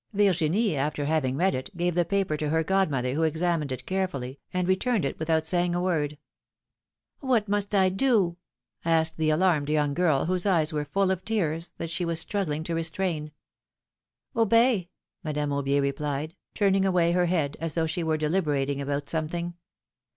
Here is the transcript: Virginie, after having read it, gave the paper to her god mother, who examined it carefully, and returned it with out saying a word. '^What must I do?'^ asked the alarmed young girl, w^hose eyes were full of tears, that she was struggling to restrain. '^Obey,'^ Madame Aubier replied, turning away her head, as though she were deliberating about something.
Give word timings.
Virginie, 0.13 0.75
after 0.75 1.05
having 1.05 1.37
read 1.37 1.53
it, 1.53 1.69
gave 1.77 1.93
the 1.93 2.03
paper 2.03 2.35
to 2.35 2.49
her 2.49 2.63
god 2.63 2.89
mother, 2.89 3.13
who 3.13 3.21
examined 3.21 3.71
it 3.71 3.85
carefully, 3.85 4.39
and 4.51 4.67
returned 4.67 5.05
it 5.05 5.19
with 5.19 5.29
out 5.29 5.45
saying 5.45 5.75
a 5.75 5.79
word. 5.81 6.17
'^What 7.21 7.47
must 7.47 7.75
I 7.75 7.89
do?'^ 7.89 8.35
asked 8.83 9.17
the 9.17 9.29
alarmed 9.29 9.69
young 9.69 9.93
girl, 9.93 10.25
w^hose 10.25 10.47
eyes 10.47 10.73
were 10.73 10.85
full 10.85 11.11
of 11.11 11.23
tears, 11.23 11.69
that 11.77 11.91
she 11.91 12.03
was 12.03 12.19
struggling 12.19 12.63
to 12.63 12.73
restrain. 12.73 13.31
'^Obey,'^ 14.35 14.87
Madame 15.23 15.51
Aubier 15.51 15.81
replied, 15.83 16.35
turning 16.55 16.83
away 16.83 17.11
her 17.11 17.27
head, 17.27 17.55
as 17.59 17.75
though 17.75 17.85
she 17.85 18.01
were 18.01 18.17
deliberating 18.17 18.81
about 18.81 19.07
something. 19.07 19.53